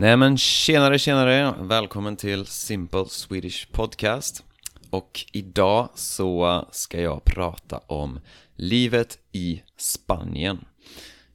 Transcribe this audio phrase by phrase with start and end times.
[0.00, 4.44] Nej men tjenare tjenare, välkommen till Simple Swedish Podcast.
[4.90, 8.20] Och idag så ska jag prata om
[8.56, 10.64] livet i Spanien.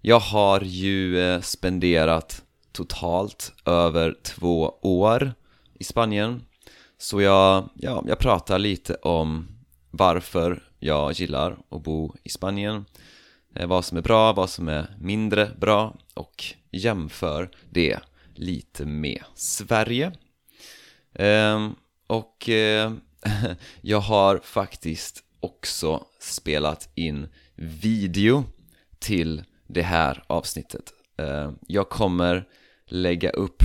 [0.01, 5.33] Jag har ju eh, spenderat totalt över två år
[5.73, 6.41] i Spanien.
[6.97, 9.47] Så jag, ja, jag pratar lite om
[9.91, 12.85] varför jag gillar att bo i Spanien.
[13.55, 17.99] Eh, vad som är bra, vad som är mindre bra och jämför det
[18.35, 20.11] lite med Sverige.
[21.13, 21.75] Ehm,
[22.07, 22.93] och eh,
[23.81, 28.43] jag har faktiskt också spelat in video
[28.99, 30.93] till det här avsnittet.
[31.17, 32.47] Ehm, jag kommer
[32.85, 33.63] lägga upp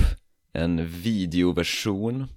[0.53, 2.27] en videoversion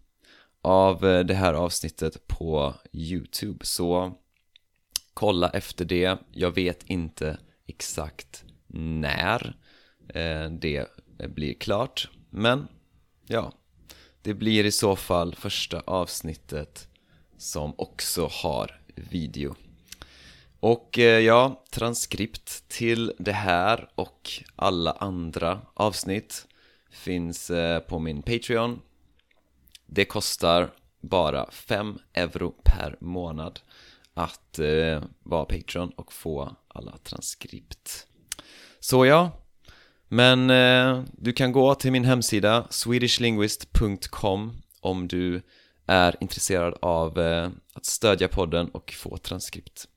[0.63, 3.67] av eh, det här avsnittet på Youtube.
[3.67, 4.19] Så
[5.15, 6.19] kolla efter det.
[6.33, 8.45] Jag vet inte exakt
[8.75, 9.57] när
[10.09, 10.87] eh, det
[11.29, 12.69] blir klart men,
[13.27, 13.53] ja.
[14.23, 16.89] Det blir i så fall första avsnittet
[17.37, 19.55] som också har video.
[20.61, 26.47] Och eh, ja, transkript till det här och alla andra avsnitt
[26.91, 28.81] finns eh, på min Patreon.
[29.87, 33.61] Det kostar bara 5 euro per månad
[34.15, 38.07] att eh, vara Patreon och få alla transkript.
[38.81, 39.42] Så ja,
[40.13, 45.43] men eh, du kan gå till min hemsida swedishlinguist.com om du
[45.87, 49.89] är intresserad av eh, att stödja podden och få transkript.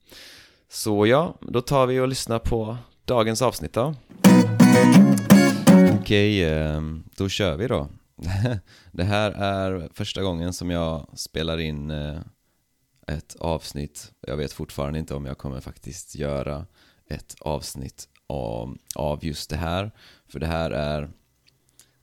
[0.68, 3.94] Så ja, då tar vi och lyssnar på dagens avsnitt då.
[6.00, 6.80] Okej, eh,
[7.16, 7.88] då kör vi då.
[8.92, 12.18] Det här är första gången som jag spelar in eh,
[13.06, 14.12] ett avsnitt.
[14.20, 16.66] Jag vet fortfarande inte om jag kommer faktiskt göra
[17.10, 19.90] ett avsnitt av, av just det här.
[20.28, 21.10] För det här är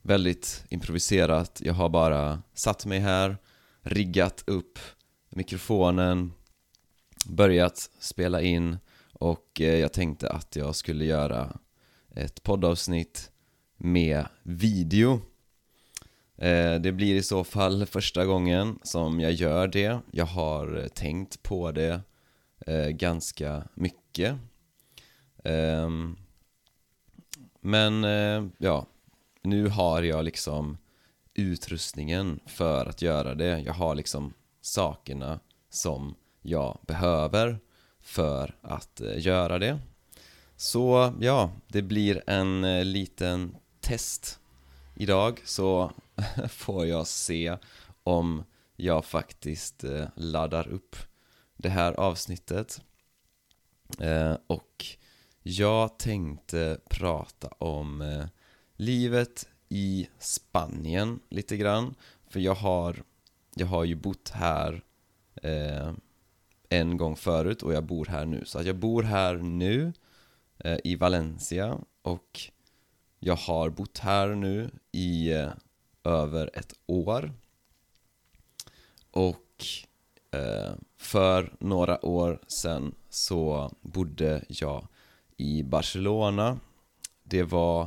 [0.02, 1.60] väldigt improviserat.
[1.64, 3.36] Jag har bara satt mig här,
[3.80, 4.78] riggat upp
[5.30, 6.32] mikrofonen,
[7.26, 8.78] börjat spela in
[9.12, 11.56] och eh, jag tänkte att jag skulle göra
[12.14, 13.30] ett poddavsnitt
[13.76, 15.20] med video.
[16.36, 19.98] Eh, det blir i så fall första gången som jag gör det.
[20.10, 22.00] Jag har eh, tänkt på det
[22.90, 24.36] ganska mycket.
[25.44, 26.16] Ehm,
[27.60, 28.86] men eh, ja,
[29.42, 30.78] nu har jag liksom
[31.34, 33.60] utrustningen för att göra det.
[33.60, 35.40] Jag har liksom sakerna
[35.70, 37.58] som jag behöver
[38.00, 39.78] för att eh, göra det.
[40.56, 44.40] Så ja, det blir en eh, liten test
[44.94, 45.92] idag så
[46.48, 47.56] får jag se
[48.02, 48.44] om
[48.76, 49.84] jag faktiskt
[50.14, 50.96] laddar upp
[51.56, 52.82] det här avsnittet.
[54.46, 54.86] Och
[55.46, 58.26] jag tänkte prata om eh,
[58.76, 61.94] livet i Spanien lite grann.
[62.28, 63.02] För jag har,
[63.54, 64.84] jag har ju bott här
[65.42, 65.92] eh,
[66.68, 68.44] en gång förut och jag bor här nu.
[68.44, 69.92] Så att jag bor här nu
[70.58, 72.40] eh, i Valencia och
[73.18, 75.50] jag har bott här nu i eh,
[76.04, 77.32] över ett år.
[79.10, 79.64] Och
[80.30, 84.88] eh, för några år sedan så bodde jag
[85.36, 86.58] i Barcelona.
[87.22, 87.82] Det var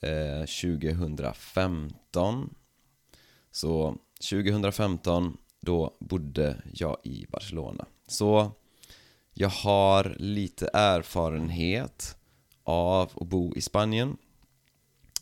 [0.00, 2.54] eh, 2015
[3.50, 3.96] Så
[4.30, 7.86] 2015 då bodde jag i Barcelona.
[8.06, 8.50] Så
[9.34, 12.16] jag har lite erfarenhet
[12.64, 14.16] av att bo i Spanien.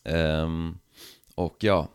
[0.05, 0.79] Um,
[1.35, 1.89] Och ja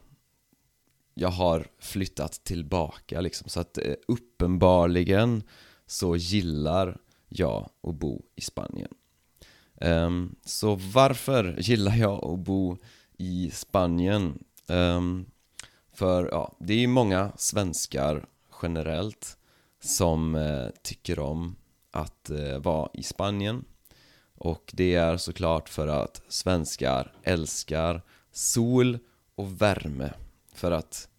[1.13, 3.49] Jag har flyttat tillbaka liksom.
[3.49, 5.43] Så att eh, uppenbarligen
[5.85, 6.97] så gillar
[7.29, 8.93] jag att bo i Spanien.
[9.81, 12.77] Um, så varför gillar jag att bo
[13.17, 14.43] i Spanien?
[14.67, 15.25] Um,
[15.93, 18.25] för ja, det är ju många svenskar
[18.61, 19.37] generellt
[19.79, 21.55] som uh, tycker om
[21.91, 23.65] att uh, vara i Spanien.
[24.35, 28.01] Och det är såklart för att svenskar älskar
[28.31, 28.99] sol
[29.35, 30.13] och värme.
[30.53, 31.09] För att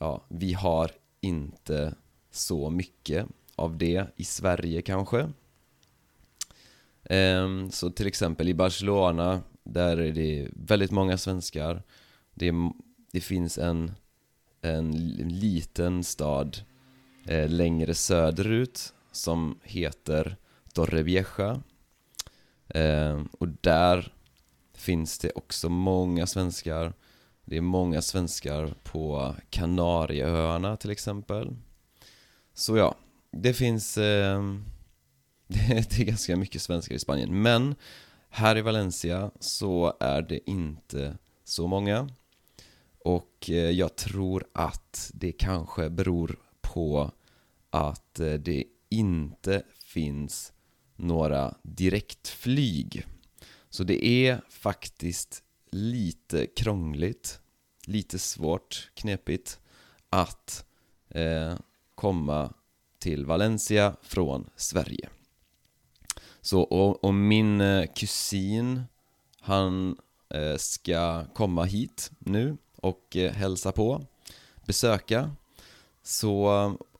[0.00, 0.90] ja, vi har
[1.20, 1.94] inte
[2.30, 3.26] så mycket
[3.56, 5.28] av det i Sverige kanske.
[7.12, 11.82] Ehm, så till exempel i Barcelona, där är det väldigt många svenskar.
[12.34, 12.52] Det,
[13.12, 13.92] det finns en,
[14.62, 14.92] en
[15.28, 16.58] liten stad
[17.26, 20.36] eh, längre söderut som heter
[20.72, 21.62] Torrevieja
[22.68, 24.12] ehm, Och där
[24.74, 26.92] finns det också många svenskar.
[27.44, 31.56] Det är många svenskar på Kanarieöarna till exempel.
[32.54, 32.94] Så ja,
[33.30, 34.42] det finns eh,
[35.90, 37.74] det är ganska mycket svenskar i Spanien Men
[38.28, 42.08] här i Valencia så är det inte så många
[42.98, 47.12] Och eh, jag tror att det kanske beror på
[47.70, 50.52] att eh, det inte finns
[50.96, 53.06] några direktflyg.
[53.70, 57.40] Så det är faktiskt lite krångligt,
[57.86, 59.60] lite svårt, knepigt
[60.10, 60.64] att
[61.08, 61.54] eh,
[61.94, 62.54] komma
[62.98, 65.08] till Valencia från Sverige.
[66.44, 68.82] Så, och, och min eh, kusin,
[69.40, 69.96] han
[70.28, 74.06] eh, ska komma hit nu och eh, hälsa på,
[74.66, 75.30] besöka.
[76.02, 76.46] Så,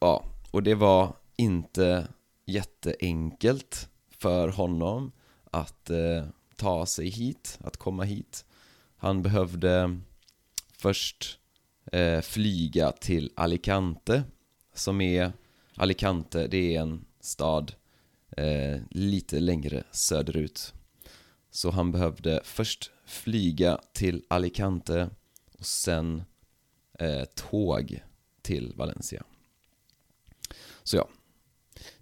[0.01, 2.09] ja, och det var inte
[2.45, 5.13] jätteenkelt för honom
[5.51, 6.25] att eh,
[6.57, 8.45] ta sig hit, att komma hit.
[8.97, 10.01] Han behövde
[10.73, 11.39] först
[11.93, 14.23] eh, flyga till Alicante,
[14.75, 15.33] som är
[15.77, 17.75] Alicante, det är en stad
[18.37, 20.75] eh, lite längre söderut.
[21.51, 25.11] Så han behövde först flyga till Alicante
[25.59, 26.23] och sen
[26.99, 28.03] eh, tåg
[28.43, 29.25] till Valencia.
[30.83, 31.09] Så ja,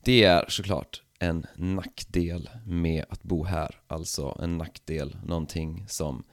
[0.04, 6.24] det är såklart en nackdel med att bo här, alltså en nackdel, någonting som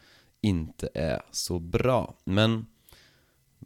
[0.41, 2.17] inte är så bra.
[2.23, 2.65] Men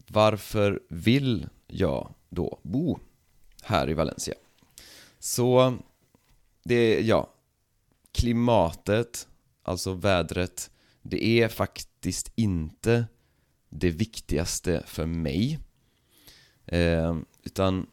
[0.07, 2.99] varför vill jag då bo
[3.63, 4.35] här i Valencia?
[5.19, 5.77] Så
[6.63, 7.33] det är, ja,
[8.11, 9.27] klimatet,
[9.63, 10.71] alltså vädret,
[11.01, 13.05] det är faktiskt inte
[13.69, 15.59] det viktigaste för mig.
[16.65, 17.87] Eh, utan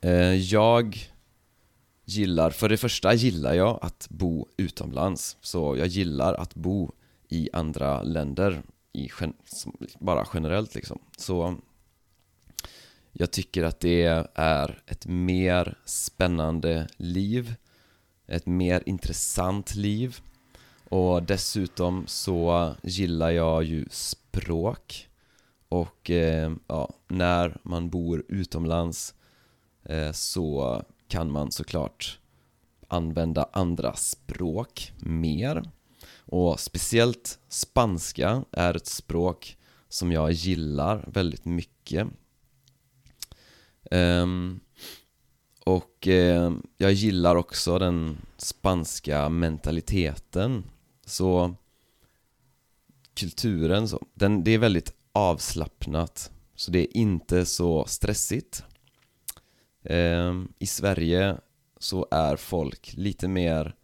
[0.00, 0.98] eh, jag
[2.04, 5.36] gillar, för det första gillar jag att bo utomlands.
[5.40, 6.92] Så jag gillar att bo
[7.28, 8.62] i andra länder,
[8.92, 9.10] i,
[9.98, 10.98] bara generellt liksom.
[11.16, 11.56] Så
[13.18, 17.54] jag tycker att det är ett mer spännande liv,
[18.26, 20.20] ett mer intressant liv.
[20.88, 25.08] Och dessutom så gillar jag ju språk.
[25.68, 29.14] Och eh, ja, när man bor utomlands
[29.84, 32.18] eh, så kan man såklart
[32.88, 35.62] använda andra språk mer.
[36.18, 39.56] Och speciellt spanska är ett språk
[39.88, 42.08] som jag gillar väldigt mycket
[43.90, 44.60] um,
[45.64, 50.64] och eh, jag gillar också den spanska mentaliteten.
[51.04, 51.54] Så
[53.14, 56.30] kulturen så, den, det är väldigt avslappnat.
[56.54, 58.64] Så det är inte så stressigt.
[59.82, 61.36] Eh, I Sverige
[61.78, 63.74] så är folk lite mer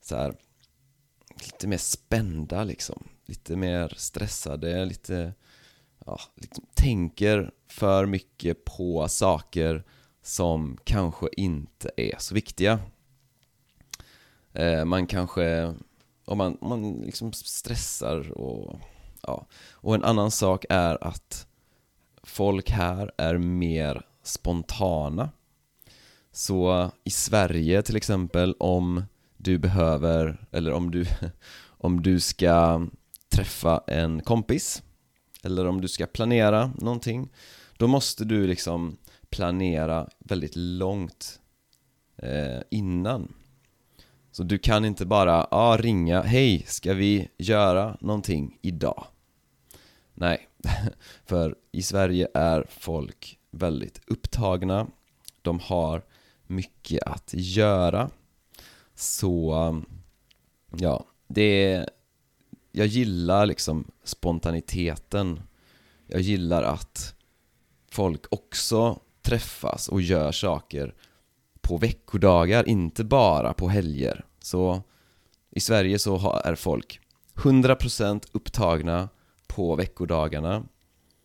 [0.00, 0.34] så här,
[1.44, 3.08] lite mer spända liksom.
[3.26, 5.34] Lite mer stressade, lite
[6.06, 9.84] ja, liksom tänker för mycket på saker
[10.22, 12.78] som kanske inte är så viktiga
[14.52, 15.74] eh, man kanske
[16.24, 18.80] om man, man liksom stressar och
[19.22, 19.46] ja.
[19.72, 21.46] Och en annan sak är att
[22.22, 25.30] folk här är mer spontana.
[26.32, 29.04] Så i Sverige till exempel om
[29.36, 31.06] du behöver, eller om du,
[31.66, 32.86] om du ska
[33.28, 34.82] träffa en kompis
[35.44, 37.30] eller om du ska planera någonting
[37.82, 38.96] då måste du liksom
[39.30, 41.40] planera väldigt långt
[42.16, 43.34] eh, innan.
[44.32, 49.04] Så du kan inte bara ah, ringa, hej, ska vi göra någonting idag?
[50.14, 50.48] Nej,
[51.24, 54.86] för i Sverige är folk väldigt upptagna.
[55.42, 56.02] De har
[56.46, 58.10] mycket att göra.
[58.94, 59.82] Så,
[60.76, 61.88] ja, det är,
[62.72, 65.40] jag gillar liksom spontaniteten
[66.06, 67.14] Jag gillar att
[67.90, 70.94] folk också träffas och gör saker
[71.60, 74.24] på veckodagar, inte bara på helger.
[74.40, 74.82] Så
[75.50, 77.00] i Sverige så är folk
[77.34, 79.08] 100% upptagna
[79.46, 80.64] på veckodagarna.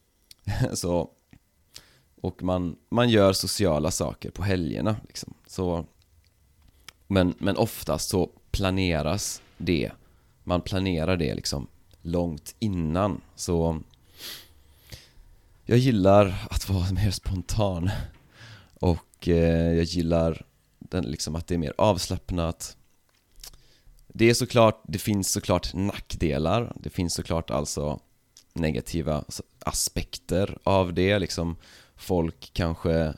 [0.73, 1.09] så,
[2.21, 5.33] och man, man gör sociala saker på helgerna liksom.
[5.47, 5.85] Så,
[7.07, 9.91] men, men oftast så planeras det.
[10.47, 11.67] Man planerar det liksom
[12.01, 13.21] långt innan.
[13.35, 13.81] Så
[15.65, 17.89] jag gillar att vara mer spontan.
[18.73, 20.45] Och eh, jag gillar
[20.79, 22.77] den, liksom att det är mer avslappnat
[24.07, 27.99] Det är såklart, det finns såklart nackdelar Det finns såklart alltså
[28.53, 29.23] negativa
[29.59, 31.55] aspekter av det liksom
[31.95, 33.13] Folk kanske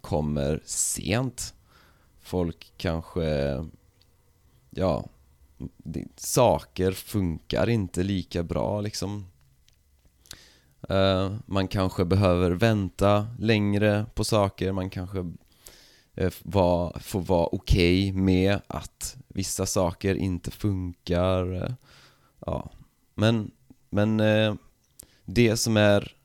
[0.00, 1.54] kommer sent
[2.22, 3.64] Folk kanske,
[4.70, 5.08] ja
[5.76, 9.26] det, Saker funkar inte lika bra liksom.
[10.90, 18.10] Uh, man kanske behöver vänta längre på saker, man kanske uh, var, får vara okej
[18.10, 21.54] okay med att vissa saker inte funkar.
[21.54, 21.70] Uh,
[22.46, 22.70] Ja,
[23.14, 23.50] men,
[23.90, 24.54] men eh,
[25.24, 26.16] det som är,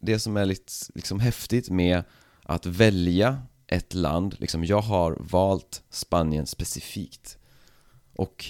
[0.00, 2.02] det som är lite liksom häftigt med
[2.42, 7.38] att välja ett land, liksom jag har valt Spanien specifikt.
[8.14, 8.44] Och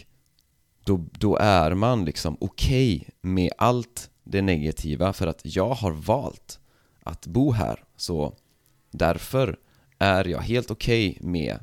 [0.87, 5.93] då, då är man liksom okej okay med allt det negativa för att jag har
[5.93, 6.61] valt
[7.03, 7.85] att bo här.
[7.97, 8.37] Så
[8.91, 9.59] därför
[9.99, 11.59] är jag helt okej okay med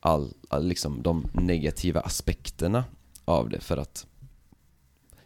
[0.00, 2.84] all, all, liksom de negativa aspekterna
[3.24, 4.06] av det för att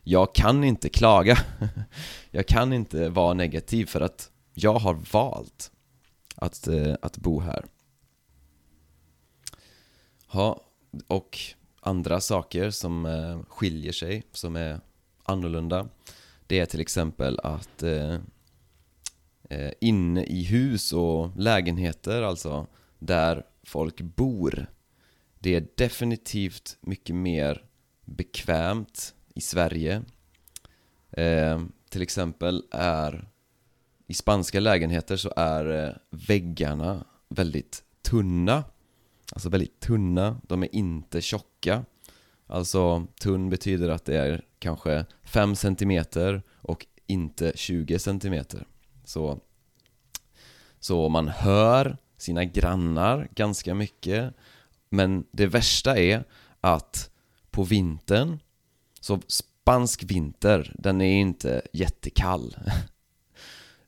[0.02, 1.38] jag kan inte klaga.
[2.30, 5.70] Jag kan inte vara negativ för att jag har valt
[6.36, 7.64] att, eh, att bo här.
[10.32, 10.60] Ja,
[11.06, 11.38] och
[11.80, 14.80] andra saker som eh, skiljer sig, som är
[15.22, 15.88] annorlunda.
[16.46, 18.14] Det är till exempel att eh,
[19.50, 22.66] eh, inne i hus och lägenheter alltså
[22.98, 24.66] där folk bor
[25.38, 27.64] Det är definitivt mycket mer
[28.04, 30.02] bekvämt i Sverige.
[31.10, 33.28] Eh, Till exempel är
[34.06, 38.64] i spanska lägenheter så är eh, väggarna väldigt tunna.
[39.32, 41.84] Alltså väldigt tunna, de är inte tjocka.
[42.46, 46.04] Alltså tunn betyder att det är kanske 5 cm
[46.54, 48.44] och inte 20 cm
[49.04, 49.40] Så,
[50.80, 54.34] så man hör sina grannar ganska mycket.
[54.88, 56.24] Men det värsta är
[56.60, 57.10] att
[57.50, 58.38] på vintern
[59.00, 62.56] Så spansk vinter, den är inte jättekall.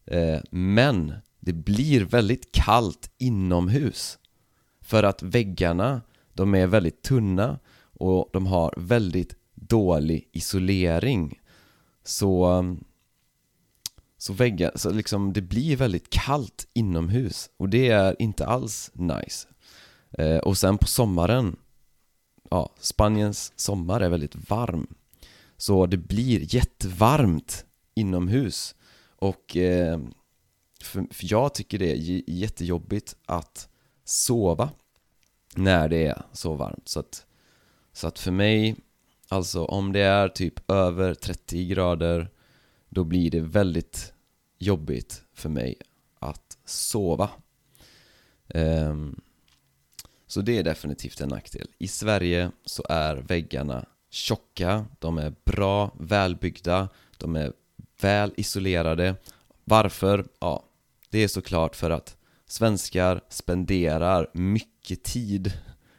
[0.04, 4.18] Eh, men det blir väldigt kallt inomhus.
[4.92, 6.00] För att väggarna,
[6.32, 11.40] de är väldigt tunna och de har väldigt dålig isolering.
[12.04, 12.64] Så
[14.18, 19.49] så väggar, så liksom det blir väldigt kallt inomhus och det är inte alls nice.
[20.11, 21.56] Eh, Och sen på sommaren
[22.50, 24.94] Ja, Spaniens sommar är väldigt varm.
[25.56, 28.75] Så det blir jättevarmt inomhus
[29.16, 30.00] Och eh,
[30.84, 33.68] för, för jag tycker det är jättejobbigt att
[34.04, 34.70] sova
[35.54, 36.88] när det är så varmt.
[36.88, 37.26] Så att,
[37.92, 38.76] så att för mig
[39.28, 42.30] Alltså om det är typ över 30 grader
[42.88, 44.12] Då blir det väldigt
[44.59, 45.75] jobbigt för mig
[46.18, 47.30] att sova.
[48.54, 49.21] Um,
[50.26, 51.68] Så det är definitivt en nackdel.
[51.78, 57.52] I Sverige så är väggarna tjocka, de är bra, välbyggda, de är
[58.00, 59.14] väl isolerade.
[59.64, 60.26] Varför?
[60.38, 60.64] Ja,
[61.11, 62.16] det är såklart för att
[62.52, 65.52] svenskar spenderar mycket tid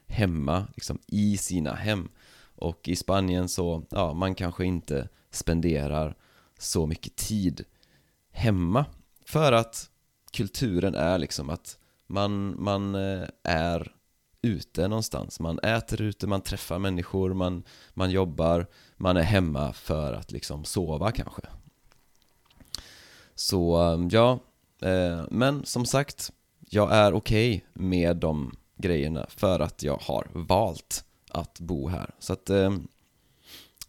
[0.08, 2.10] hemma, liksom i sina hem.
[2.56, 6.16] Och i Spanien så, ja, man kanske inte spenderar
[6.60, 7.66] så mycket tid
[8.32, 8.86] hemma.
[9.26, 9.90] För att
[10.32, 13.92] kulturen är liksom att man, man eh, är
[14.42, 15.40] ute någonstans.
[15.40, 18.68] Man äter ute, man träffar människor, man, man jobbar
[18.98, 21.42] Man är hemma för att liksom sova kanske.
[23.36, 24.40] Så eh, ja,
[24.82, 26.32] eh, men som sagt
[26.74, 32.10] jag är okej okay med de grejerna för att jag har valt att bo här.
[32.20, 32.78] Så att eh,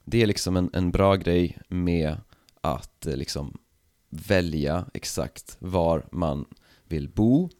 [0.04, 2.16] det är liksom en, en bra grej med
[2.60, 3.58] att eh, liksom
[4.08, 6.44] välja exakt var man
[6.88, 7.50] vill bo.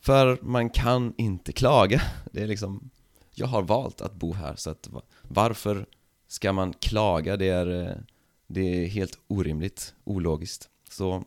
[0.00, 2.02] För man kan inte klaga.
[2.32, 2.90] Det är liksom
[3.34, 4.88] Jag har valt att bo här så att
[5.22, 5.86] varför
[6.28, 7.36] ska man klaga?
[7.36, 7.96] Det är, eh,
[8.46, 10.68] det är helt orimligt, ologiskt.
[10.90, 11.24] Så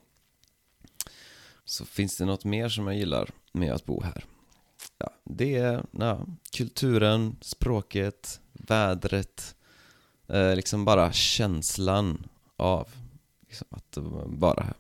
[1.66, 4.26] så finns det något mer som jag gillar med att bo här?
[4.98, 9.56] Ja, det är ja, kulturen, språket, vädret
[10.28, 12.90] eh, Liksom bara känslan av
[13.48, 14.74] liksom, att vara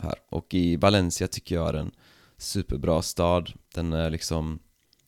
[0.00, 0.14] här.
[0.28, 1.90] Och i Valencia tycker jag är en
[2.36, 3.52] superbra stad.
[3.74, 4.58] Den är liksom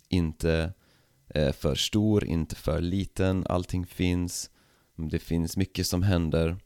[0.08, 0.72] inte
[1.28, 4.50] eh, för stor, inte för liten, allting finns.
[4.96, 6.56] Det finns mycket som händer.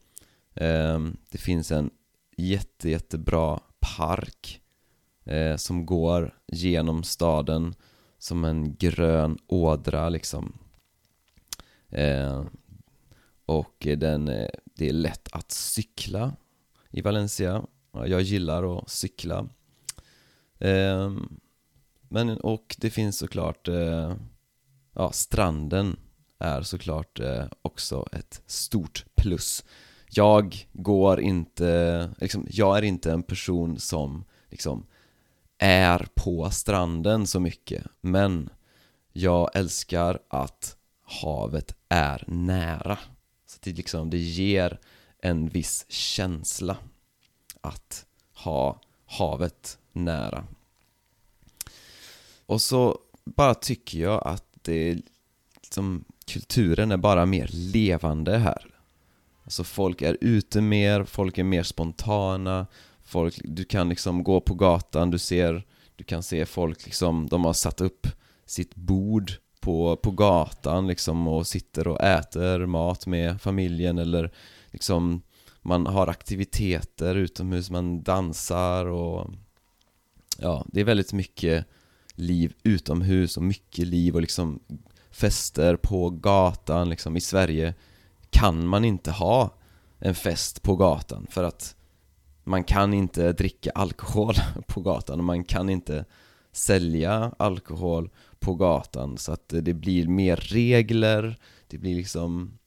[0.53, 1.89] Eh, Det finns en
[2.37, 3.59] jätte, jättebra
[3.97, 4.61] park
[5.25, 7.75] eh, som går genom staden
[8.17, 10.57] som en grön ådra liksom.
[11.89, 12.45] Eh,
[13.45, 16.35] och den, eh, det är lätt att cykla
[16.89, 17.65] i Valencia.
[17.91, 19.49] Jag gillar att cykla.
[20.59, 21.13] Eh,
[22.09, 24.15] Men, och det finns såklart eh,
[24.97, 25.99] Ja, stranden
[26.39, 29.63] är såklart eh, också ett stort plus.
[30.17, 34.85] Jag går inte, liksom, jag är inte en person som liksom
[35.57, 38.49] är på stranden så mycket Men
[39.13, 42.97] jag älskar att havet är nära
[43.45, 44.79] Så det, liksom, det ger
[45.21, 46.77] en viss känsla
[47.61, 50.47] att ha havet nära.
[52.45, 55.01] Och så bara tycker jag att det
[55.63, 58.74] liksom, kulturen är bara mer levande här.
[59.45, 62.67] Alltså folk är ute mer, folk är mer spontana.
[63.03, 67.45] Folk, du kan liksom gå på gatan, du ser Du kan se folk liksom, de
[67.45, 68.07] har satt upp
[68.45, 74.31] sitt bord på, på gatan liksom och sitter och äter mat med familjen eller
[74.71, 75.21] liksom
[75.61, 79.29] Man har aktiviteter utomhus, man dansar och
[80.37, 81.65] Ja, det är väldigt mycket
[82.15, 84.59] liv utomhus och mycket liv och liksom
[85.11, 87.73] fester på gatan liksom i Sverige
[88.35, 89.57] kan man inte ha
[89.99, 91.75] en fest på gatan för att
[92.43, 94.35] man kan inte dricka alkohol
[94.67, 96.05] på gatan och man kan inte
[96.51, 99.17] sälja alkohol på gatan.
[99.17, 102.57] Så att det blir mer regler, det blir liksom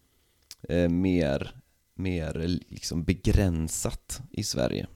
[0.68, 1.60] eh, mer,
[1.94, 4.86] mer liksom begränsat i Sverige.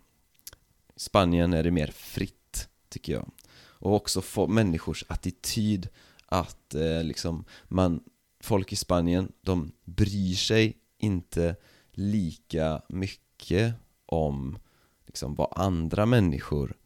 [0.96, 3.30] I Spanien är det mer fritt, tycker jag.
[3.54, 5.88] Och också få människors attityd
[6.26, 8.00] att eh, liksom man,
[8.42, 11.56] folk i Spanien, de bryr sig inte
[11.90, 13.74] lika mycket
[14.06, 14.58] om
[15.06, 16.76] liksom, vad andra människor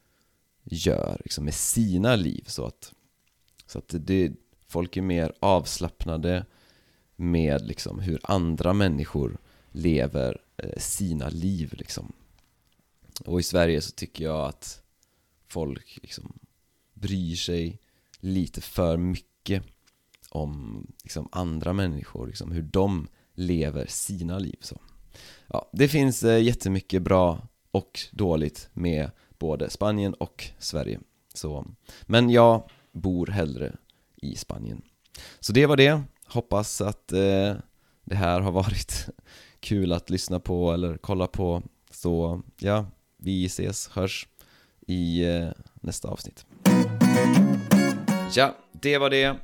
[0.64, 2.92] gör liksom, med sina liv så att,
[3.66, 4.32] så att det,
[4.66, 6.46] folk är mer avslappnade
[7.16, 9.38] med liksom, hur andra människor
[9.70, 12.12] lever eh, sina liv liksom.
[13.24, 14.82] Och i Sverige så tycker jag att
[15.48, 16.38] folk liksom
[16.94, 17.80] bryr sig
[18.20, 19.62] lite för mycket
[20.36, 24.80] om liksom, andra människor, liksom, hur de lever sina liv så.
[25.46, 31.00] Ja, det finns eh, jättemycket bra och dåligt med både Spanien och Sverige
[31.34, 31.66] så,
[32.02, 33.76] Men jag bor hellre
[34.16, 34.82] i Spanien.
[35.40, 37.54] Så det var det, hoppas att eh,
[38.04, 39.08] det här har varit
[39.60, 41.62] kul att lyssna på eller kolla på.
[41.90, 44.28] Så ja, vi ses, hörs
[44.86, 46.46] i eh, nästa avsnitt.
[48.34, 49.36] Ja, det var det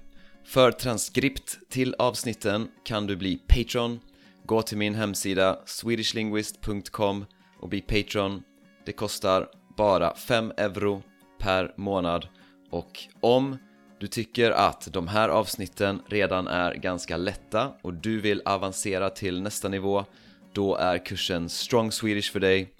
[0.44, 4.00] för transkript till avsnitten kan du bli Patreon.
[4.44, 7.24] Gå till min hemsida swedishlinguist.com
[7.60, 8.42] och bli Patreon.
[8.86, 11.02] Det kostar bara 5 euro
[11.38, 12.28] per månad
[12.70, 13.56] och om
[14.00, 19.42] du tycker att de här avsnitten redan är ganska lätta och du vill avancera till
[19.42, 20.04] nästa nivå
[20.52, 22.74] då är kursen Strong Swedish för dig.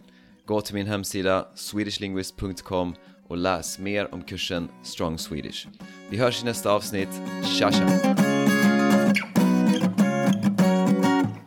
[0.47, 2.95] Gå till min hemsida swedishlinguist.com
[3.33, 5.69] och läs mer om kursen Strong Swedish.
[6.11, 7.21] Vi hörs i nästa avsnitt.
[7.45, 8.22] Tja tja!